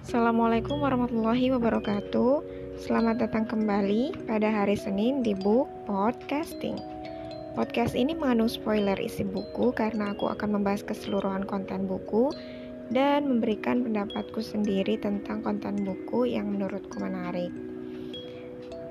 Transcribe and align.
Assalamualaikum 0.00 0.80
warahmatullahi 0.80 1.52
wabarakatuh. 1.52 2.40
Selamat 2.80 3.20
datang 3.20 3.44
kembali 3.44 4.24
pada 4.24 4.48
hari 4.48 4.72
Senin 4.72 5.20
di 5.20 5.36
Book 5.36 5.68
Podcasting. 5.84 6.80
Podcast 7.52 7.92
ini 7.92 8.16
mengandung 8.16 8.48
spoiler 8.48 8.96
isi 8.96 9.28
buku 9.28 9.76
karena 9.76 10.16
aku 10.16 10.32
akan 10.32 10.56
membahas 10.56 10.80
keseluruhan 10.88 11.44
konten 11.44 11.84
buku 11.84 12.32
dan 12.88 13.28
memberikan 13.28 13.84
pendapatku 13.84 14.40
sendiri 14.40 14.96
tentang 14.96 15.44
konten 15.44 15.84
buku 15.84 16.32
yang 16.32 16.48
menurutku 16.48 16.96
menarik. 16.96 17.52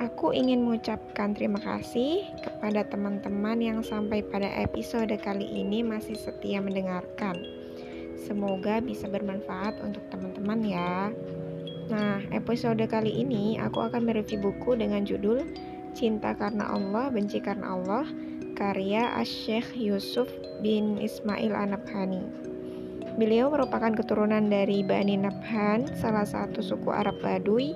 Aku 0.06 0.30
ingin 0.30 0.62
mengucapkan 0.62 1.34
terima 1.34 1.58
kasih 1.58 2.22
kepada 2.46 2.86
teman-teman 2.86 3.58
yang 3.58 3.82
sampai 3.82 4.22
pada 4.30 4.54
episode 4.62 5.10
kali 5.26 5.58
ini 5.58 5.82
masih 5.82 6.14
setia 6.14 6.62
mendengarkan. 6.62 7.59
Semoga 8.20 8.84
bisa 8.84 9.08
bermanfaat 9.08 9.80
untuk 9.80 10.04
teman-teman 10.12 10.60
ya. 10.64 11.12
Nah, 11.90 12.22
episode 12.36 12.84
kali 12.86 13.24
ini 13.24 13.58
aku 13.58 13.82
akan 13.82 14.06
mereview 14.06 14.38
buku 14.38 14.78
dengan 14.78 15.08
judul 15.08 15.42
Cinta 15.98 16.38
Karena 16.38 16.70
Allah, 16.70 17.10
Benci 17.10 17.42
Karena 17.42 17.74
Allah, 17.74 18.06
karya 18.54 19.10
Asyikh 19.18 19.74
Yusuf 19.74 20.30
bin 20.62 21.02
Ismail 21.02 21.56
Anabhani. 21.56 22.22
Beliau 23.18 23.50
merupakan 23.50 23.92
keturunan 23.92 24.48
dari 24.48 24.86
Bani 24.86 25.18
Nabhan, 25.18 25.92
salah 25.98 26.24
satu 26.24 26.62
suku 26.62 26.94
Arab 26.94 27.20
Baduy 27.20 27.74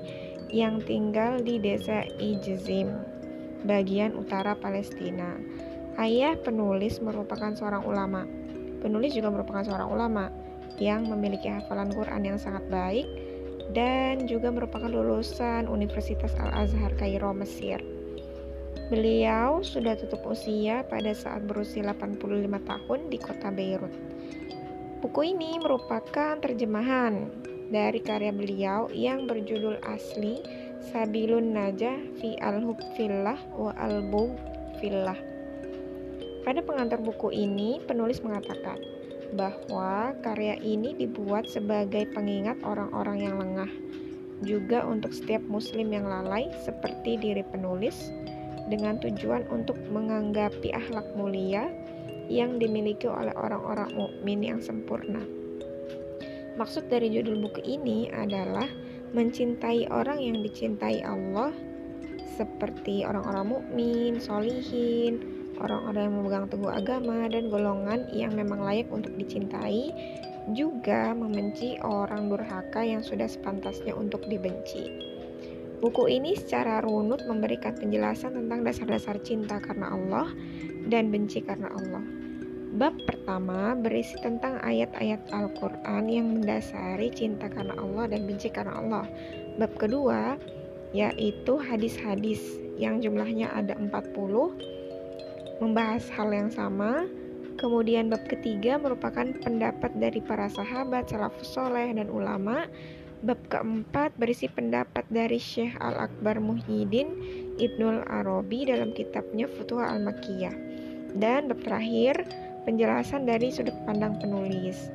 yang 0.54 0.80
tinggal 0.86 1.42
di 1.42 1.58
desa 1.58 2.06
Ijzim, 2.22 2.94
bagian 3.66 4.14
utara 4.14 4.54
Palestina. 4.54 5.36
Ayah 5.98 6.38
penulis 6.38 7.02
merupakan 7.02 7.52
seorang 7.58 7.84
ulama 7.84 8.24
Penulis 8.84 9.16
juga 9.16 9.32
merupakan 9.32 9.64
seorang 9.64 9.88
ulama 9.88 10.28
yang 10.76 11.08
memiliki 11.08 11.48
hafalan 11.48 11.96
Quran 11.96 12.36
yang 12.36 12.38
sangat 12.38 12.68
baik 12.68 13.08
dan 13.72 14.28
juga 14.28 14.52
merupakan 14.52 14.92
lulusan 14.92 15.72
Universitas 15.72 16.36
Al-Azhar 16.36 16.92
Kairo, 17.00 17.32
Mesir. 17.32 17.80
Beliau 18.92 19.64
sudah 19.64 19.96
tutup 19.96 20.28
usia 20.28 20.84
pada 20.92 21.16
saat 21.16 21.48
berusia 21.48 21.88
85 21.96 22.20
tahun 22.68 23.00
di 23.08 23.18
kota 23.18 23.50
Beirut. 23.50 23.96
Buku 25.00 25.32
ini 25.32 25.56
merupakan 25.64 26.36
terjemahan 26.44 27.32
dari 27.72 28.04
karya 28.04 28.36
beliau 28.36 28.92
yang 28.92 29.26
berjudul 29.26 29.80
asli 29.88 30.44
Sabilun 30.92 31.56
Najah 31.56 32.20
fi 32.20 32.36
al-Hubfillah 32.44 33.40
wa 33.56 33.72
al 33.80 34.04
Fillah 34.84 35.33
pada 36.44 36.60
pengantar 36.60 37.00
buku 37.00 37.32
ini, 37.32 37.80
penulis 37.84 38.20
mengatakan 38.20 38.80
bahwa 39.34 40.14
karya 40.22 40.60
ini 40.62 40.94
dibuat 40.94 41.50
sebagai 41.50 42.06
pengingat 42.14 42.60
orang-orang 42.62 43.18
yang 43.26 43.36
lengah, 43.40 43.72
juga 44.44 44.84
untuk 44.86 45.16
setiap 45.16 45.42
muslim 45.48 45.90
yang 45.90 46.06
lalai 46.06 46.52
seperti 46.62 47.18
diri 47.18 47.42
penulis, 47.48 48.12
dengan 48.68 49.00
tujuan 49.00 49.44
untuk 49.52 49.76
menganggapi 49.92 50.72
akhlak 50.72 51.08
mulia 51.20 51.68
yang 52.32 52.56
dimiliki 52.60 53.08
oleh 53.08 53.36
orang-orang 53.36 53.92
mukmin 53.92 54.40
yang 54.40 54.60
sempurna. 54.64 55.20
Maksud 56.56 56.88
dari 56.88 57.10
judul 57.10 57.44
buku 57.44 57.66
ini 57.66 58.14
adalah 58.14 58.70
mencintai 59.12 59.90
orang 59.90 60.22
yang 60.22 60.38
dicintai 60.46 61.02
Allah 61.04 61.52
seperti 62.34 63.06
orang-orang 63.06 63.58
mukmin, 63.58 64.12
solihin, 64.22 65.33
orang-orang 65.62 66.10
yang 66.10 66.16
memegang 66.18 66.46
teguh 66.50 66.72
agama 66.72 67.28
dan 67.30 67.50
golongan 67.50 68.10
yang 68.10 68.34
memang 68.34 68.64
layak 68.64 68.90
untuk 68.90 69.14
dicintai 69.18 69.94
juga 70.52 71.16
membenci 71.16 71.80
orang 71.80 72.28
durhaka 72.28 72.84
yang 72.84 73.00
sudah 73.00 73.30
sepantasnya 73.30 73.96
untuk 73.96 74.26
dibenci. 74.28 75.14
Buku 75.84 76.08
ini 76.08 76.36
secara 76.40 76.80
runut 76.80 77.28
memberikan 77.28 77.76
penjelasan 77.76 78.40
tentang 78.40 78.64
dasar-dasar 78.64 79.20
cinta 79.20 79.60
karena 79.60 79.92
Allah 79.92 80.32
dan 80.88 81.12
benci 81.12 81.44
karena 81.44 81.68
Allah. 81.76 82.04
Bab 82.74 82.98
pertama 83.06 83.78
berisi 83.78 84.18
tentang 84.24 84.58
ayat-ayat 84.64 85.30
Al-Quran 85.30 86.04
yang 86.10 86.28
mendasari 86.40 87.14
cinta 87.14 87.46
karena 87.52 87.78
Allah 87.78 88.10
dan 88.10 88.26
benci 88.26 88.50
karena 88.50 88.80
Allah. 88.80 89.06
Bab 89.60 89.76
kedua 89.78 90.40
yaitu 90.96 91.58
hadis-hadis 91.60 92.42
yang 92.78 92.98
jumlahnya 93.04 93.52
ada 93.54 93.78
40 93.78 94.73
membahas 95.64 96.12
hal 96.12 96.30
yang 96.36 96.52
sama. 96.52 97.08
Kemudian 97.56 98.12
bab 98.12 98.28
ketiga 98.28 98.76
merupakan 98.76 99.24
pendapat 99.24 99.96
dari 99.96 100.20
para 100.20 100.52
sahabat, 100.52 101.08
salafus 101.08 101.56
soleh, 101.56 101.96
dan 101.96 102.12
ulama. 102.12 102.68
Bab 103.24 103.40
keempat 103.48 104.12
berisi 104.20 104.52
pendapat 104.52 105.08
dari 105.08 105.40
Syekh 105.40 105.80
Al-Akbar 105.80 106.44
Muhyiddin 106.44 107.08
Ibnul 107.56 108.04
Arabi 108.12 108.68
dalam 108.68 108.92
kitabnya 108.92 109.48
Futuha 109.48 109.96
Al-Makiyah. 109.96 110.56
Dan 111.16 111.48
bab 111.48 111.64
terakhir, 111.64 112.28
penjelasan 112.68 113.24
dari 113.24 113.48
sudut 113.48 113.76
pandang 113.88 114.20
penulis. 114.20 114.92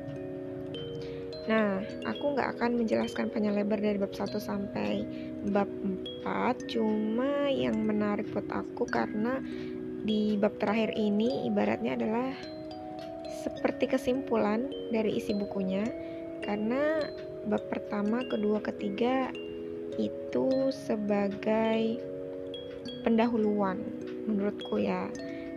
Nah, 1.49 1.81
aku 2.05 2.37
nggak 2.37 2.61
akan 2.61 2.77
menjelaskan 2.77 3.33
panjang 3.33 3.57
lebar 3.57 3.81
dari 3.81 3.97
bab 3.97 4.13
1 4.13 4.37
sampai 4.37 5.01
bab 5.49 5.65
4, 6.21 6.69
cuma 6.69 7.49
yang 7.49 7.73
menarik 7.81 8.29
buat 8.29 8.45
aku 8.53 8.85
karena 8.85 9.41
di 10.03 10.39
bab 10.39 10.55
terakhir 10.59 10.95
ini 10.95 11.47
ibaratnya 11.49 11.99
adalah 11.99 12.31
seperti 13.39 13.87
kesimpulan 13.87 14.67
dari 14.91 15.15
isi 15.19 15.31
bukunya 15.35 15.83
karena 16.43 17.03
bab 17.47 17.63
pertama, 17.71 18.23
kedua, 18.27 18.59
ketiga 18.59 19.31
itu 19.99 20.71
sebagai 20.71 21.99
pendahuluan 23.03 23.79
menurutku 24.27 24.79
ya 24.79 25.07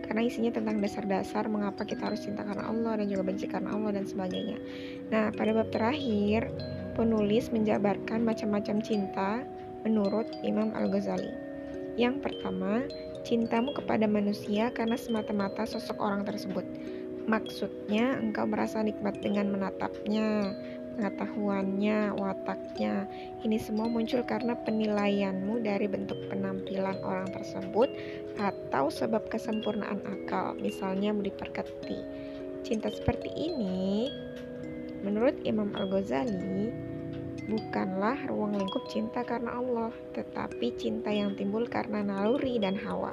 karena 0.03 0.27
isinya 0.27 0.51
tentang 0.51 0.83
dasar-dasar 0.83 1.47
mengapa 1.47 1.87
kita 1.87 2.11
harus 2.11 2.27
cinta 2.27 2.43
karena 2.43 2.67
Allah 2.67 2.99
dan 2.99 3.07
juga 3.07 3.23
benci 3.23 3.47
karena 3.47 3.71
Allah 3.71 3.95
dan 3.95 4.03
sebagainya. 4.03 4.59
Nah, 5.07 5.31
pada 5.31 5.55
bab 5.55 5.71
terakhir, 5.71 6.51
penulis 6.99 7.47
menjabarkan 7.49 8.19
macam-macam 8.19 8.83
cinta 8.83 9.47
menurut 9.87 10.27
Imam 10.43 10.75
Al-Ghazali. 10.75 11.31
Yang 11.95 12.19
pertama, 12.19 12.83
cintamu 13.23 13.71
kepada 13.71 14.03
manusia 14.05 14.69
karena 14.75 14.99
semata-mata 14.99 15.63
sosok 15.63 15.97
orang 15.99 16.27
tersebut. 16.27 16.67
Maksudnya, 17.23 18.19
engkau 18.19 18.43
merasa 18.43 18.83
nikmat 18.83 19.15
dengan 19.23 19.47
menatapnya, 19.55 20.51
pengetahuannya, 20.99 22.19
wataknya. 22.19 23.07
Ini 23.47 23.57
semua 23.63 23.87
muncul 23.87 24.21
karena 24.27 24.53
penilaianmu 24.59 25.63
dari 25.63 25.87
bentuk 25.87 26.19
penampilan 26.27 26.99
orang 26.99 27.31
tersebut 27.31 27.87
atau 28.37 28.91
sebab 28.91 29.23
kesempurnaan 29.31 30.03
akal, 30.03 30.59
misalnya 30.59 31.15
diperkati. 31.15 32.03
Cinta 32.67 32.91
seperti 32.91 33.31
ini, 33.31 34.11
menurut 34.99 35.39
Imam 35.47 35.71
Al-Ghazali, 35.79 36.82
bukanlah 37.47 38.17
ruang 38.29 38.55
lingkup 38.55 38.87
cinta 38.87 39.25
karena 39.25 39.59
Allah, 39.59 39.91
tetapi 40.15 40.75
cinta 40.79 41.11
yang 41.11 41.35
timbul 41.35 41.67
karena 41.67 42.03
naluri 42.03 42.59
dan 42.59 42.77
hawa. 42.79 43.11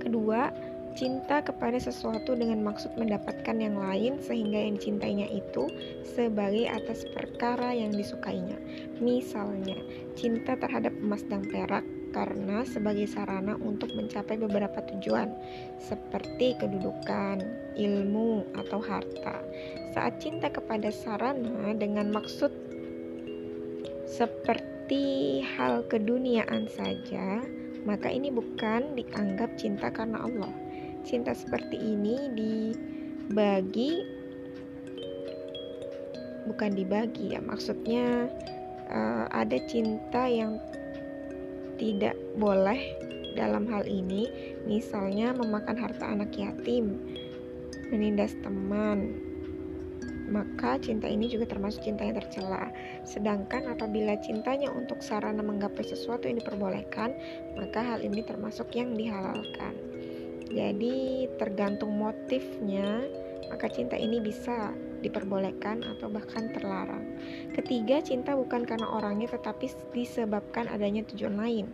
Kedua, 0.00 0.50
cinta 0.96 1.40
kepada 1.44 1.78
sesuatu 1.78 2.34
dengan 2.34 2.64
maksud 2.66 2.96
mendapatkan 2.98 3.56
yang 3.56 3.78
lain 3.78 4.18
sehingga 4.18 4.58
yang 4.58 4.76
dicintainya 4.76 5.28
itu 5.30 5.70
sebagai 6.02 6.66
atas 6.66 7.06
perkara 7.12 7.72
yang 7.76 7.92
disukainya. 7.94 8.56
Misalnya, 8.98 9.78
cinta 10.18 10.56
terhadap 10.58 10.92
emas 10.98 11.22
dan 11.28 11.46
perak 11.46 11.84
karena 12.10 12.66
sebagai 12.66 13.06
sarana 13.06 13.54
untuk 13.58 13.94
mencapai 13.94 14.36
beberapa 14.38 14.82
tujuan 14.94 15.30
seperti 15.78 16.58
kedudukan, 16.58 17.42
ilmu, 17.78 18.44
atau 18.54 18.78
harta. 18.82 19.42
Saat 19.94 20.22
cinta 20.22 20.50
kepada 20.50 20.90
sarana 20.90 21.74
dengan 21.74 22.10
maksud 22.10 22.50
seperti 24.10 25.40
hal 25.56 25.86
keduniaan 25.86 26.66
saja, 26.66 27.40
maka 27.86 28.10
ini 28.10 28.28
bukan 28.34 28.98
dianggap 28.98 29.54
cinta 29.54 29.88
karena 29.88 30.26
Allah. 30.26 30.52
Cinta 31.06 31.32
seperti 31.32 31.78
ini 31.80 32.28
dibagi 32.36 34.04
bukan 36.44 36.74
dibagi 36.74 37.38
ya, 37.38 37.40
maksudnya 37.40 38.26
uh, 38.90 39.26
ada 39.30 39.56
cinta 39.70 40.26
yang 40.26 40.58
tidak 41.80 42.12
boleh 42.36 42.92
dalam 43.32 43.64
hal 43.72 43.88
ini, 43.88 44.28
misalnya 44.68 45.32
memakan 45.32 45.80
harta 45.80 46.04
anak 46.04 46.36
yatim, 46.36 47.00
menindas 47.88 48.36
teman, 48.44 49.16
maka 50.30 50.78
cinta 50.78 51.10
ini 51.10 51.26
juga 51.26 51.50
termasuk 51.50 51.82
cinta 51.82 52.06
yang 52.06 52.20
tercela. 52.20 52.70
Sedangkan 53.02 53.66
apabila 53.66 54.14
cintanya 54.22 54.70
untuk 54.70 55.02
sarana 55.02 55.42
menggapai 55.42 55.82
sesuatu 55.82 56.30
yang 56.30 56.38
diperbolehkan, 56.38 57.16
maka 57.58 57.82
hal 57.82 58.04
ini 58.04 58.22
termasuk 58.22 58.70
yang 58.76 58.94
dihalalkan. 58.94 59.74
Jadi 60.50 61.26
tergantung 61.38 61.98
motifnya, 61.98 63.06
maka 63.50 63.66
cinta 63.70 63.98
ini 63.98 64.22
bisa 64.22 64.74
diperbolehkan 65.00 65.82
atau 65.84 66.06
bahkan 66.12 66.52
terlarang. 66.52 67.04
Ketiga, 67.56 68.00
cinta 68.00 68.36
bukan 68.36 68.64
karena 68.64 68.88
orangnya 68.88 69.32
tetapi 69.32 69.68
disebabkan 69.96 70.68
adanya 70.68 71.04
tujuan 71.10 71.36
lain. 71.36 71.66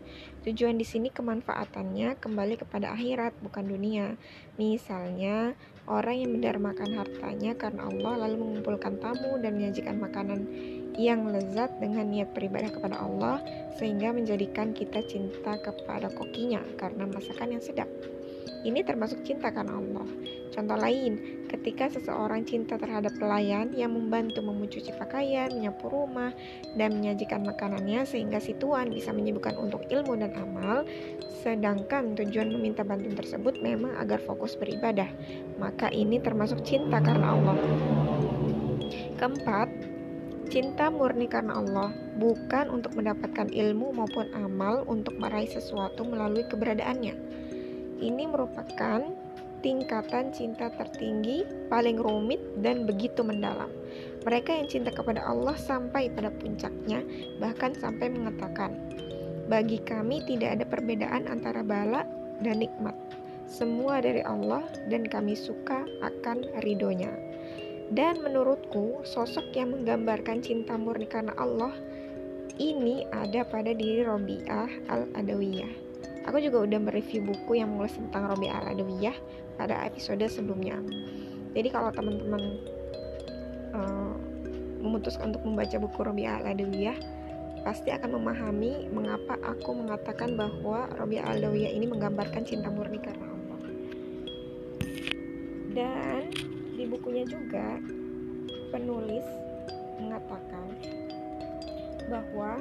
Tujuan 0.47 0.79
di 0.79 0.87
sini 0.87 1.11
kemanfaatannya 1.11 2.17
kembali 2.23 2.55
kepada 2.63 2.95
akhirat 2.95 3.35
bukan 3.43 3.67
dunia. 3.67 4.15
Misalnya, 4.57 5.59
orang 5.87 6.17
yang 6.23 6.31
mendarmakan 6.35 6.99
hartanya 6.99 7.55
karena 7.55 7.87
Allah 7.87 8.27
lalu 8.27 8.37
mengumpulkan 8.43 8.99
tamu 8.99 9.39
dan 9.43 9.59
menyajikan 9.59 9.99
makanan 9.99 10.41
yang 10.97 11.29
lezat 11.29 11.77
dengan 11.77 12.09
niat 12.09 12.33
beribadah 12.33 12.73
kepada 12.73 12.97
Allah 12.97 13.45
sehingga 13.77 14.17
menjadikan 14.17 14.73
kita 14.73 15.05
cinta 15.05 15.61
kepada 15.61 16.09
kokinya 16.09 16.65
karena 16.81 17.05
masakan 17.05 17.59
yang 17.59 17.63
sedap. 17.63 18.16
Ini 18.67 18.83
termasuk 18.83 19.23
cinta 19.23 19.51
karena 19.55 19.79
Allah. 19.79 20.07
Contoh 20.57 20.79
lain, 20.79 21.45
ketika 21.53 21.87
seseorang 21.93 22.49
cinta 22.49 22.81
terhadap 22.81 23.13
pelayan 23.21 23.71
yang 23.77 23.93
membantu 23.93 24.41
mencuci 24.41 24.91
pakaian, 24.97 25.53
menyapu 25.53 25.93
rumah, 25.93 26.33
dan 26.75 26.97
menyajikan 26.97 27.45
makanannya 27.45 28.09
sehingga 28.09 28.41
si 28.41 28.57
tuan 28.57 28.91
bisa 28.91 29.13
menyibukkan 29.13 29.55
untuk 29.61 29.85
ilmu 29.87 30.17
dan 30.19 30.33
amal, 30.35 30.89
sedangkan 31.45 32.19
tujuan 32.19 32.51
meminta 32.51 32.83
bantuan 32.83 33.15
tersebut 33.15 33.61
memang 33.63 33.95
agar 34.01 34.19
fokus 34.19 34.59
beribadah, 34.59 35.07
maka 35.61 35.93
ini 35.93 36.19
termasuk 36.19 36.65
cinta 36.65 36.99
karena 36.99 37.37
Allah. 37.37 37.57
Keempat, 39.21 39.69
cinta 40.51 40.89
murni 40.89 41.31
karena 41.31 41.61
Allah, 41.61 41.93
bukan 42.19 42.73
untuk 42.73 42.97
mendapatkan 42.97 43.53
ilmu 43.53 43.93
maupun 43.93 44.33
amal 44.35 44.83
untuk 44.91 45.15
meraih 45.21 45.49
sesuatu 45.53 46.03
melalui 46.03 46.49
keberadaannya 46.49 47.46
ini 48.01 48.29
merupakan 48.29 49.01
tingkatan 49.65 50.31
cinta 50.31 50.71
tertinggi, 50.71 51.43
paling 51.67 51.99
rumit, 51.99 52.39
dan 52.63 52.87
begitu 52.87 53.27
mendalam. 53.27 53.67
Mereka 54.23 54.63
yang 54.63 54.69
cinta 54.71 54.95
kepada 54.95 55.27
Allah 55.27 55.59
sampai 55.59 56.13
pada 56.13 56.31
puncaknya, 56.31 57.03
bahkan 57.43 57.75
sampai 57.75 58.13
mengatakan, 58.13 58.79
"Bagi 59.51 59.83
kami 59.83 60.23
tidak 60.23 60.61
ada 60.61 60.65
perbedaan 60.71 61.27
antara 61.27 61.67
bala 61.67 62.07
dan 62.43 62.63
nikmat. 62.63 62.95
Semua 63.47 64.03
dari 64.03 64.23
Allah, 64.23 64.67
dan 64.87 65.07
kami 65.07 65.35
suka 65.35 65.83
akan 66.03 66.63
ridhonya." 66.63 67.11
Dan 67.87 68.19
menurutku, 68.19 69.07
sosok 69.07 69.55
yang 69.55 69.71
menggambarkan 69.71 70.43
cinta 70.43 70.75
murni 70.75 71.07
karena 71.07 71.31
Allah 71.39 71.71
ini 72.59 73.07
ada 73.15 73.47
pada 73.47 73.71
diri 73.71 74.03
Robiah 74.03 74.67
al-Adawiyah. 74.91 75.86
Aku 76.27 76.43
juga 76.43 76.67
udah 76.67 76.79
mereview 76.83 77.23
buku 77.23 77.63
yang 77.63 77.71
menulis 77.71 77.95
tentang 77.95 78.27
Robi 78.27 78.51
al 78.51 78.75
Adawiyah 78.75 79.15
pada 79.55 79.87
episode 79.87 80.27
sebelumnya. 80.27 80.75
Jadi 81.55 81.69
kalau 81.71 81.95
teman-teman 81.95 82.43
uh, 83.71 84.15
memutuskan 84.83 85.31
untuk 85.31 85.47
membaca 85.47 85.77
buku 85.79 85.99
Robi 86.03 86.27
al 86.27 86.43
Adawiyah, 86.43 86.99
pasti 87.63 87.95
akan 87.95 88.19
memahami 88.19 88.91
mengapa 88.91 89.39
aku 89.47 89.71
mengatakan 89.79 90.35
bahwa 90.35 90.91
Robi 90.99 91.23
al 91.23 91.39
Adawiyah 91.39 91.71
ini 91.71 91.87
menggambarkan 91.87 92.43
cinta 92.43 92.75
murni 92.75 92.99
karena 92.99 93.27
Allah. 93.31 93.61
Dan 95.79 96.35
di 96.75 96.85
bukunya 96.91 97.23
juga 97.23 97.79
penulis 98.75 99.25
mengatakan 100.03 100.75
bahwa 102.11 102.59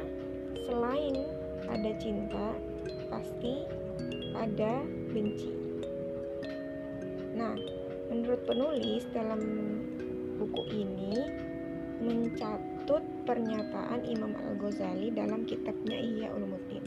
selain 0.69 1.15
ada 1.65 1.91
cinta 1.97 2.53
pasti 3.15 3.63
ada 4.35 4.83
benci. 5.15 5.47
Nah, 7.31 7.55
menurut 8.11 8.43
penulis 8.43 9.07
dalam 9.15 9.39
buku 10.35 10.63
ini 10.75 11.15
mencatut 12.03 12.99
pernyataan 13.23 14.03
Imam 14.03 14.35
Al-Ghazali 14.35 15.15
dalam 15.15 15.47
kitabnya 15.47 15.95
Ihya 15.95 16.27
Ulumuddin. 16.35 16.83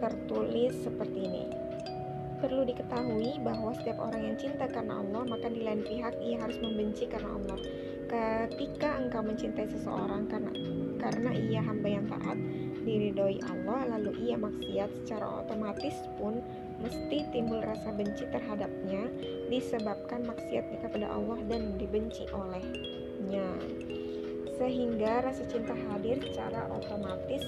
Tertulis 0.00 0.72
seperti 0.80 1.18
ini. 1.20 1.44
Perlu 2.40 2.64
diketahui 2.68 3.40
bahwa 3.44 3.76
setiap 3.76 4.00
orang 4.08 4.32
yang 4.32 4.36
cinta 4.40 4.68
karena 4.68 5.04
Allah, 5.04 5.24
maka 5.24 5.52
di 5.52 5.64
lain 5.64 5.84
pihak 5.84 6.16
ia 6.20 6.40
harus 6.40 6.56
membenci 6.64 7.04
karena 7.08 7.32
Allah. 7.32 7.60
Ketika 8.08 9.04
engkau 9.04 9.20
mencintai 9.24 9.68
seseorang 9.68 10.28
karena 10.28 10.52
karena 11.00 11.30
ia 11.32 11.60
hamba 11.64 11.88
yang 11.88 12.06
taat, 12.08 12.38
diridhoi 12.86 13.42
Allah 13.50 13.98
lalu 13.98 14.30
ia 14.30 14.38
maksiat 14.38 15.02
secara 15.02 15.42
otomatis 15.42 15.98
pun 16.16 16.38
mesti 16.78 17.26
timbul 17.34 17.58
rasa 17.58 17.90
benci 17.90 18.22
terhadapnya 18.30 19.10
disebabkan 19.50 20.22
maksiatnya 20.22 20.78
kepada 20.86 21.10
Allah 21.10 21.42
dan 21.50 21.74
dibenci 21.74 22.30
olehnya 22.30 23.50
sehingga 24.56 25.20
rasa 25.20 25.44
cinta 25.50 25.76
hadir 25.76 26.16
secara 26.22 26.70
otomatis 26.72 27.44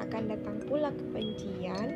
akan 0.00 0.22
datang 0.30 0.56
pula 0.64 0.88
kebencian 0.92 1.88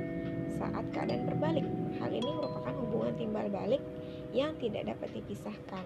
saat 0.61 0.85
keadaan 0.93 1.25
berbalik. 1.25 1.65
Hal 1.97 2.13
ini 2.13 2.29
merupakan 2.29 2.75
hubungan 2.85 3.15
timbal 3.17 3.47
balik 3.49 3.83
yang 4.37 4.53
tidak 4.61 4.93
dapat 4.93 5.09
dipisahkan. 5.17 5.85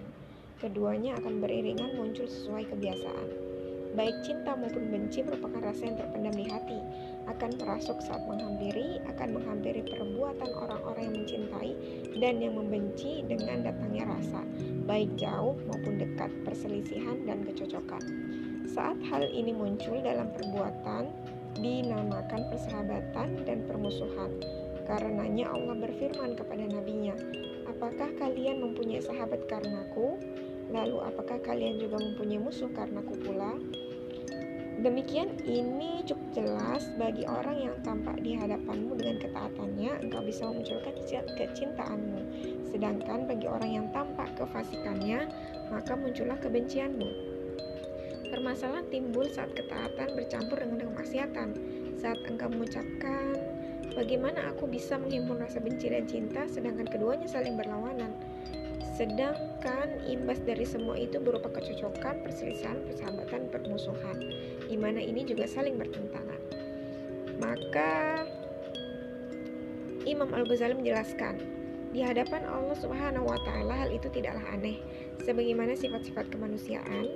Keduanya 0.59 1.15
akan 1.19 1.43
beriringan 1.43 1.95
muncul 1.99 2.27
sesuai 2.27 2.67
kebiasaan. 2.71 3.54
Baik 3.95 4.27
cinta 4.27 4.59
maupun 4.59 4.91
benci 4.91 5.23
merupakan 5.23 5.71
rasa 5.71 5.87
yang 5.87 5.95
terpendam 5.95 6.35
di 6.35 6.51
hati, 6.51 6.79
akan 7.31 7.55
merasuk 7.55 8.03
saat 8.03 8.27
menghampiri, 8.27 8.99
akan 9.07 9.39
menghampiri 9.39 9.87
perbuatan 9.87 10.51
orang-orang 10.51 11.03
yang 11.07 11.15
mencintai 11.23 11.71
dan 12.19 12.43
yang 12.43 12.59
membenci 12.59 13.23
dengan 13.23 13.63
datangnya 13.63 14.03
rasa, 14.11 14.43
baik 14.83 15.15
jauh 15.15 15.55
maupun 15.71 15.95
dekat, 15.95 16.27
perselisihan 16.43 17.23
dan 17.23 17.47
kecocokan. 17.47 18.03
Saat 18.67 18.99
hal 19.07 19.31
ini 19.31 19.55
muncul 19.55 20.03
dalam 20.03 20.27
perbuatan, 20.35 21.15
dinamakan 21.55 22.51
persahabatan 22.51 23.47
dan 23.47 23.63
permusuhan. 23.63 24.35
Karenanya 24.83 25.55
Allah 25.55 25.79
berfirman 25.79 26.35
kepada 26.35 26.67
nabinya, 26.67 27.15
Apakah 27.65 28.11
kalian 28.21 28.61
mempunyai 28.61 29.01
sahabat 29.01 29.47
karenaku? 29.49 30.19
Lalu 30.69 30.97
apakah 31.01 31.37
kalian 31.41 31.81
juga 31.81 31.97
mempunyai 31.97 32.41
musuh 32.41 32.69
karenaku 32.73 33.17
pula? 33.25 33.57
Demikian 34.75 35.39
ini 35.47 36.03
cukup 36.03 36.27
jelas 36.35 36.91
bagi 36.99 37.23
orang 37.23 37.55
yang 37.63 37.75
tampak 37.79 38.19
di 38.19 38.35
hadapanmu 38.35 38.99
dengan 38.99 39.23
ketaatannya 39.23 40.03
engkau 40.03 40.19
bisa 40.19 40.51
memunculkan 40.51 40.95
kecintaanmu. 41.39 42.21
Sedangkan 42.75 43.23
bagi 43.23 43.47
orang 43.47 43.71
yang 43.71 43.87
tampak 43.95 44.35
kefasikannya 44.35 45.31
maka 45.71 45.95
muncullah 45.95 46.35
kebencianmu. 46.43 47.07
Permasalahan 48.35 48.83
timbul 48.91 49.31
saat 49.31 49.55
ketaatan 49.55 50.11
bercampur 50.11 50.59
dengan 50.59 50.91
kemaksiatan. 50.91 51.49
Saat 51.95 52.19
engkau 52.27 52.51
mengucapkan, 52.51 53.39
bagaimana 53.95 54.51
aku 54.51 54.67
bisa 54.67 54.99
menghimpun 54.99 55.39
rasa 55.39 55.63
benci 55.63 55.87
dan 55.87 56.03
cinta 56.03 56.43
sedangkan 56.51 56.91
keduanya 56.91 57.31
saling 57.31 57.55
berlawanan. 57.55 58.11
Sedangkan 58.95 60.03
imbas 60.07 60.39
dari 60.43 60.63
semua 60.63 60.95
itu 60.95 61.19
berupa 61.19 61.51
kecocokan, 61.51 62.23
perselisihan, 62.23 62.79
persahabatan, 62.87 63.51
permusuhan, 63.51 64.15
di 64.75 64.83
mana 64.83 64.99
ini 64.99 65.23
juga 65.23 65.47
saling 65.47 65.79
bertentangan. 65.79 66.41
Maka 67.39 68.27
Imam 70.03 70.27
Al-Ghazali 70.35 70.75
menjelaskan, 70.75 71.39
di 71.95 72.03
hadapan 72.03 72.43
Allah 72.43 72.75
Subhanahu 72.75 73.23
wa 73.23 73.39
taala 73.47 73.87
hal 73.87 73.89
itu 73.95 74.11
tidaklah 74.11 74.43
aneh, 74.51 74.83
sebagaimana 75.23 75.79
sifat-sifat 75.79 76.27
kemanusiaan 76.27 77.07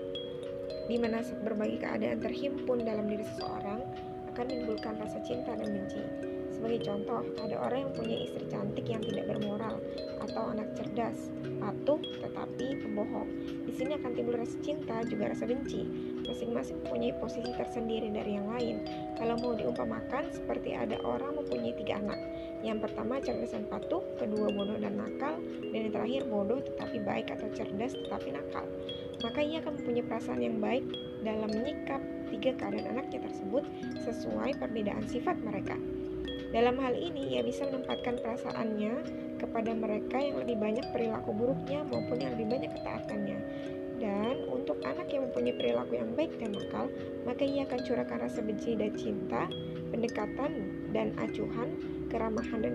di 0.88 0.96
mana 0.96 1.20
berbagai 1.44 1.84
keadaan 1.84 2.24
terhimpun 2.24 2.88
dalam 2.88 3.12
diri 3.12 3.28
seseorang 3.28 3.84
akan 4.32 4.46
menimbulkan 4.48 4.96
rasa 4.96 5.20
cinta 5.28 5.52
dan 5.52 5.68
benci. 5.68 6.00
Sebagai 6.56 6.88
contoh, 6.88 7.28
ada 7.44 7.56
orang 7.60 7.88
yang 7.88 7.94
punya 7.94 8.18
istri 8.24 8.48
cantik 8.48 8.88
yang 8.88 9.04
tidak 9.04 9.36
bermoral 9.36 9.84
atau 10.24 10.56
anak 10.56 10.72
cerdas, 10.80 11.28
patuh 11.60 12.00
tetapi 12.24 12.84
pembohong. 12.88 13.30
Di 13.68 13.74
sini 13.76 14.00
akan 14.00 14.12
timbul 14.16 14.40
rasa 14.40 14.56
cinta 14.64 15.04
juga 15.04 15.36
rasa 15.36 15.44
benci. 15.44 16.09
Masing-masing 16.26 16.84
mempunyai 16.84 17.14
posisi 17.20 17.52
tersendiri 17.56 18.12
dari 18.12 18.36
yang 18.36 18.48
lain. 18.52 18.84
Kalau 19.16 19.36
mau 19.40 19.54
diumpamakan 19.56 20.34
seperti 20.34 20.76
ada 20.76 21.00
orang 21.06 21.40
mempunyai 21.40 21.76
tiga 21.78 22.00
anak. 22.00 22.20
Yang 22.60 22.90
pertama 22.90 23.24
cerdas 23.24 23.56
dan 23.56 23.64
patuh, 23.72 24.04
kedua 24.20 24.52
bodoh 24.52 24.76
dan 24.76 25.00
nakal, 25.00 25.40
dan 25.72 25.80
yang 25.88 25.94
terakhir 25.96 26.22
bodoh 26.28 26.60
tetapi 26.60 26.98
baik 27.04 27.32
atau 27.32 27.48
cerdas 27.56 27.96
tetapi 27.96 28.36
nakal. 28.36 28.68
Maka 29.20 29.40
ia 29.44 29.60
akan 29.64 29.80
mempunyai 29.80 30.06
perasaan 30.08 30.42
yang 30.44 30.58
baik 30.60 30.84
dalam 31.24 31.52
menyikap 31.52 32.02
tiga 32.32 32.52
keadaan 32.56 32.96
anaknya 32.96 33.20
tersebut 33.28 33.64
sesuai 34.04 34.60
perbedaan 34.60 35.04
sifat 35.08 35.40
mereka. 35.44 35.76
Dalam 36.50 36.82
hal 36.82 36.98
ini, 36.98 37.38
ia 37.38 37.46
bisa 37.46 37.70
menempatkan 37.70 38.18
perasaannya 38.26 38.94
kepada 39.38 39.72
mereka 39.78 40.18
yang 40.18 40.42
lebih 40.42 40.58
banyak 40.58 40.82
perilaku 40.90 41.30
buruknya 41.30 41.86
maupun 41.86 42.18
yang 42.18 42.34
lebih 42.34 42.50
banyak 42.50 42.72
ketaatannya. 42.74 43.38
Dan 44.00 44.48
untuk 44.48 44.80
anak 44.88 45.12
yang 45.12 45.28
mempunyai 45.28 45.56
perilaku 45.60 46.00
yang 46.00 46.16
baik 46.16 46.40
dan 46.40 46.56
nakal, 46.56 46.88
maka 47.28 47.44
ia 47.44 47.68
akan 47.68 47.80
curahkan 47.84 48.20
rasa 48.24 48.40
benci 48.40 48.80
dan 48.80 48.96
cinta, 48.96 49.52
pendekatan 49.92 50.52
dan 50.96 51.12
acuhan, 51.20 51.76
keramahan 52.08 52.64
dan 52.64 52.74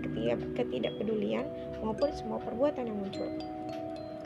ketidakpedulian 0.53 1.49
maupun 1.81 2.13
semua 2.13 2.39
perbuatan 2.45 2.93
yang 2.93 2.99
muncul. 3.01 3.29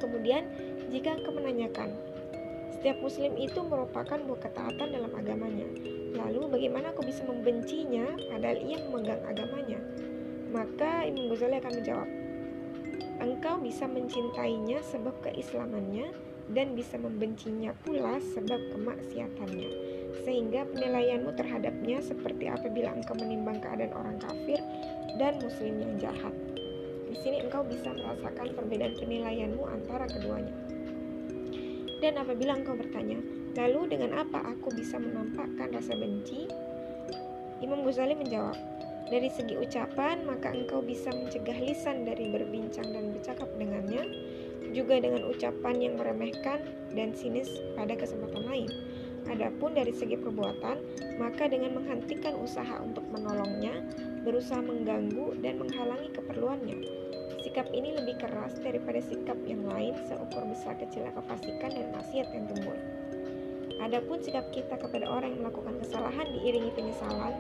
Kemudian, 0.03 0.51
jika 0.91 1.15
engkau 1.15 1.35
menanyakan, 1.35 1.95
setiap 2.79 2.99
muslim 3.03 3.35
itu 3.35 3.59
merupakan 3.63 4.19
buah 4.19 4.41
ketaatan 4.43 4.89
dalam 4.95 5.11
agamanya. 5.15 5.67
Lalu 6.15 6.47
bagaimana 6.47 6.95
aku 6.95 7.07
bisa 7.07 7.27
membencinya 7.27 8.07
padahal 8.31 8.59
ia 8.63 8.79
memegang 8.87 9.23
agamanya? 9.27 9.79
Maka 10.49 11.05
Imam 11.05 11.29
Ghazali 11.29 11.59
akan 11.61 11.73
menjawab, 11.83 12.09
engkau 13.19 13.55
bisa 13.61 13.85
mencintainya 13.91 14.79
sebab 14.87 15.13
keislamannya 15.27 16.28
dan 16.53 16.73
bisa 16.73 16.97
membencinya 16.97 17.77
pula 17.85 18.17
sebab 18.21 18.61
kemaksiatannya. 18.73 19.71
Sehingga 20.25 20.65
penilaianmu 20.73 21.37
terhadapnya 21.37 22.01
seperti 22.01 22.49
apabila 22.49 22.93
engkau 22.93 23.17
menimbang 23.17 23.61
keadaan 23.61 23.93
orang 23.93 24.17
kafir 24.21 24.61
dan 25.21 25.37
muslim 25.41 25.81
yang 25.81 25.95
jahat. 26.01 26.35
Di 27.09 27.17
sini 27.21 27.45
engkau 27.45 27.65
bisa 27.65 27.93
merasakan 27.93 28.53
perbedaan 28.57 28.97
penilaianmu 28.97 29.65
antara 29.65 30.05
keduanya. 30.09 30.53
Dan 31.99 32.21
apabila 32.21 32.55
engkau 32.55 32.79
bertanya, 32.79 33.19
lalu 33.59 33.91
dengan 33.91 34.23
apa 34.23 34.55
aku 34.55 34.71
bisa 34.71 35.01
menampakkan 35.03 35.75
rasa 35.75 35.99
benci? 35.99 36.47
Imam 37.59 37.83
Ghazali 37.83 38.15
menjawab, 38.15 38.55
dari 39.09 39.33
segi 39.33 39.57
ucapan, 39.57 40.21
maka 40.29 40.53
engkau 40.53 40.85
bisa 40.85 41.09
mencegah 41.09 41.57
lisan 41.65 42.05
dari 42.05 42.29
berbincang 42.29 42.93
dan 42.93 43.17
bercakap 43.17 43.49
dengannya, 43.57 44.05
juga 44.73 45.01
dengan 45.01 45.27
ucapan 45.29 45.77
yang 45.79 45.95
meremehkan 45.97 46.63
dan 46.93 47.13
sinis 47.15 47.49
pada 47.75 47.95
kesempatan 47.95 48.45
lain. 48.47 48.71
Adapun 49.29 49.77
dari 49.77 49.93
segi 49.93 50.17
perbuatan, 50.17 50.77
maka 51.21 51.53
dengan 51.53 51.77
menghentikan 51.77 52.33
usaha 52.41 52.81
untuk 52.81 53.05
menolongnya, 53.13 53.85
berusaha 54.25 54.61
mengganggu 54.65 55.37
dan 55.45 55.61
menghalangi 55.61 56.09
keperluannya. 56.17 56.79
Sikap 57.45 57.69
ini 57.77 57.93
lebih 57.93 58.19
keras 58.19 58.57
daripada 58.59 58.99
sikap 59.05 59.37
yang 59.45 59.69
lain 59.69 59.95
seukur 60.09 60.49
besar 60.49 60.75
kecil 60.81 61.05
kefasikan 61.13 61.71
dan 61.71 61.87
maksiat 61.93 62.29
yang 62.33 62.45
timbul. 62.49 62.77
Adapun 63.79 64.19
sikap 64.19 64.49
kita 64.51 64.75
kepada 64.75 65.07
orang 65.07 65.37
yang 65.37 65.47
melakukan 65.47 65.77
kesalahan 65.79 66.27
diiringi 66.35 66.73
penyesalan, 66.75 67.37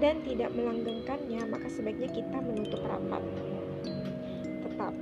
dan 0.00 0.24
tidak 0.24 0.54
melanggengkannya, 0.56 1.42
maka 1.52 1.68
sebaiknya 1.68 2.08
kita 2.08 2.38
menutup 2.40 2.80
rapat. 2.86 3.51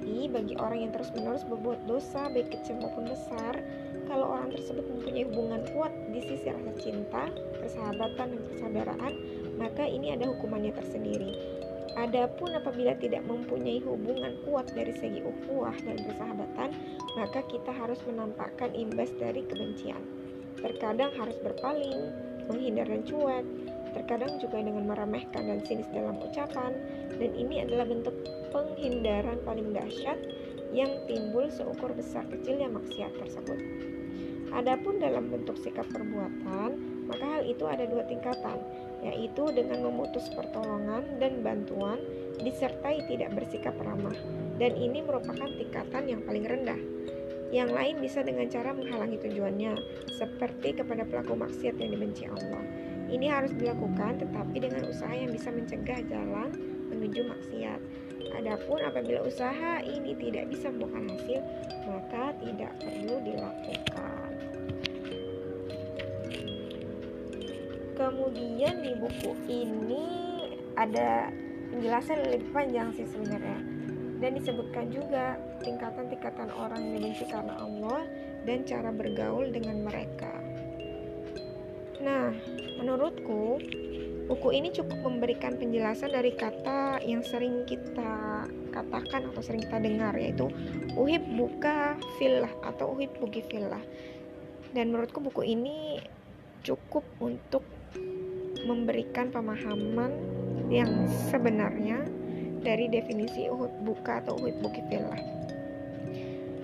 Tetapi 0.01 0.33
bagi 0.33 0.55
orang 0.57 0.79
yang 0.87 0.93
terus-menerus 0.97 1.45
berbuat 1.47 1.85
dosa, 1.85 2.31
baik 2.31 2.51
kecil 2.51 2.79
maupun 2.81 3.11
besar, 3.11 3.63
kalau 4.11 4.33
orang 4.33 4.51
tersebut 4.51 4.83
mempunyai 4.87 5.23
hubungan 5.29 5.63
kuat 5.71 5.93
di 6.11 6.21
sisi 6.25 6.51
rasa 6.51 6.73
cinta, 6.83 7.31
persahabatan, 7.61 8.35
dan 8.35 8.43
persaudaraan, 8.51 9.13
maka 9.55 9.85
ini 9.87 10.11
ada 10.17 10.27
hukumannya 10.27 10.75
tersendiri. 10.75 11.31
Adapun 11.95 12.59
apabila 12.59 12.99
tidak 12.99 13.23
mempunyai 13.23 13.79
hubungan 13.87 14.35
kuat 14.49 14.67
dari 14.75 14.91
segi 14.99 15.23
ukhuwah 15.23 15.79
dan 15.85 15.99
persahabatan, 16.03 16.71
maka 17.15 17.41
kita 17.47 17.71
harus 17.71 18.03
menampakkan 18.03 18.75
imbas 18.75 19.15
dari 19.15 19.47
kebencian. 19.47 20.03
Terkadang 20.59 21.15
harus 21.15 21.39
berpaling, 21.39 22.11
menghindar 22.51 22.91
dan 22.91 23.07
cuek, 23.07 23.47
terkadang 23.93 24.41
juga 24.41 24.63
dengan 24.63 24.87
meremehkan 24.87 25.47
dan 25.47 25.61
sinis 25.67 25.91
dalam 25.93 26.19
ucapan, 26.19 26.73
dan 27.15 27.31
ini 27.35 27.63
adalah 27.63 27.87
bentuk 27.87 28.15
penghindaran 28.51 29.39
paling 29.47 29.75
dahsyat 29.75 30.19
yang 30.71 30.91
timbul 31.11 31.51
seukur 31.51 31.91
besar 31.95 32.27
kecilnya 32.31 32.71
maksiat 32.71 33.13
tersebut. 33.19 33.59
Adapun 34.51 34.99
dalam 34.99 35.31
bentuk 35.31 35.55
sikap 35.63 35.87
perbuatan, 35.95 36.75
maka 37.07 37.25
hal 37.39 37.43
itu 37.47 37.63
ada 37.71 37.87
dua 37.87 38.03
tingkatan, 38.07 38.59
yaitu 39.03 39.47
dengan 39.55 39.87
memutus 39.87 40.27
pertolongan 40.35 41.07
dan 41.23 41.43
bantuan 41.43 42.03
disertai 42.43 43.07
tidak 43.07 43.31
bersikap 43.35 43.75
ramah, 43.79 44.15
dan 44.59 44.75
ini 44.75 45.07
merupakan 45.07 45.47
tingkatan 45.55 46.07
yang 46.11 46.21
paling 46.27 46.47
rendah. 46.47 46.81
Yang 47.51 47.71
lain 47.75 47.97
bisa 47.99 48.23
dengan 48.23 48.47
cara 48.47 48.71
menghalangi 48.71 49.19
tujuannya, 49.27 49.73
seperti 50.19 50.79
kepada 50.79 51.03
pelaku 51.03 51.35
maksiat 51.35 51.75
yang 51.83 51.91
dibenci 51.95 52.31
Allah. 52.31 52.63
Ini 53.11 53.27
harus 53.27 53.53
dilakukan 53.59 54.23
tetapi 54.23 54.57
dengan 54.63 54.87
usaha 54.87 55.11
yang 55.11 55.35
bisa 55.35 55.51
mencegah 55.51 56.01
jalan 56.07 56.55
menuju 56.89 57.27
maksiat. 57.27 57.81
Adapun 58.39 58.79
apabila 58.87 59.27
usaha 59.27 59.83
ini 59.83 60.15
tidak 60.15 60.47
bisa 60.55 60.71
membuahkan 60.71 61.19
hasil, 61.19 61.41
maka 61.91 62.25
tidak 62.39 62.73
perlu 62.79 63.17
dilakukan. 63.27 64.31
Kemudian 67.99 68.75
di 68.81 68.93
buku 68.97 69.31
ini 69.51 70.07
ada 70.79 71.29
penjelasan 71.69 72.25
lebih 72.25 72.49
panjang 72.55 72.89
sih 72.97 73.05
sebenarnya 73.05 73.61
dan 74.21 74.37
disebutkan 74.37 74.87
juga 74.93 75.37
tingkatan-tingkatan 75.65 76.49
orang 76.53 76.81
yang 76.81 76.93
dibenci 77.01 77.25
karena 77.29 77.57
Allah 77.57 78.05
dan 78.45 78.65
cara 78.65 78.93
bergaul 78.93 79.49
dengan 79.53 79.85
mereka. 79.85 80.33
Nah, 82.01 82.33
menurutku 82.81 83.61
buku 84.25 84.49
ini 84.57 84.73
cukup 84.73 85.05
memberikan 85.05 85.61
penjelasan 85.61 86.17
dari 86.17 86.33
kata 86.33 87.05
yang 87.05 87.21
sering 87.21 87.69
kita 87.69 88.47
katakan 88.73 89.29
atau 89.29 89.43
sering 89.45 89.67
kita 89.69 89.83
dengar 89.83 90.17
yaitu 90.17 90.49
uhib 90.97 91.21
buka 91.37 91.99
filah 92.17 92.51
atau 92.65 92.97
uhib 92.97 93.13
buki 93.21 93.45
filah. 93.53 93.83
Dan 94.73 94.95
menurutku 94.95 95.21
buku 95.21 95.45
ini 95.45 96.01
cukup 96.65 97.05
untuk 97.21 97.67
memberikan 98.65 99.29
pemahaman 99.29 100.13
yang 100.71 101.09
sebenarnya 101.29 102.07
dari 102.65 102.87
definisi 102.89 103.51
uhib 103.51 103.73
buka 103.85 104.25
atau 104.25 104.39
uhib 104.41 104.57
buki 104.63 104.81
filah. 104.89 105.21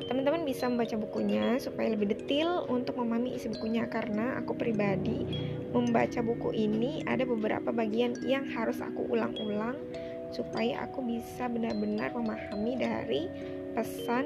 Teman-teman 0.06 0.46
bisa 0.46 0.70
membaca 0.70 0.94
bukunya 0.94 1.58
supaya 1.58 1.90
lebih 1.90 2.14
detail 2.14 2.62
untuk 2.70 2.94
memahami 2.94 3.34
isi 3.34 3.50
bukunya 3.50 3.90
karena 3.90 4.38
aku 4.38 4.54
pribadi 4.54 5.26
membaca 5.76 6.24
buku 6.24 6.56
ini 6.56 7.04
ada 7.04 7.28
beberapa 7.28 7.68
bagian 7.68 8.16
yang 8.24 8.48
harus 8.48 8.80
aku 8.80 9.04
ulang-ulang 9.12 9.76
supaya 10.32 10.88
aku 10.88 11.04
bisa 11.04 11.48
benar-benar 11.48 12.12
memahami 12.16 12.80
dari 12.80 13.22
pesan 13.76 14.24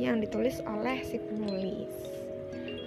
yang 0.00 0.20
ditulis 0.20 0.60
oleh 0.64 1.04
si 1.04 1.20
penulis. 1.20 1.92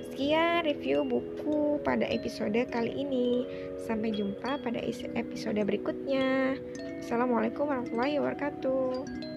Sekian 0.10 0.68
review 0.68 1.08
buku 1.08 1.80
pada 1.80 2.04
episode 2.04 2.60
kali 2.68 2.92
ini. 2.92 3.48
Sampai 3.88 4.12
jumpa 4.12 4.60
pada 4.60 4.78
episode 5.16 5.62
berikutnya. 5.64 6.60
Assalamualaikum 7.00 7.72
warahmatullahi 7.72 8.20
wabarakatuh. 8.20 9.29